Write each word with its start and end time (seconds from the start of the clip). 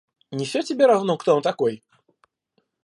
Не 0.31 0.45
все 0.45 0.63
тебе 0.63 0.87
равно, 0.87 1.15
кто 1.15 1.35
он 1.35 1.43
такой? 1.43 1.83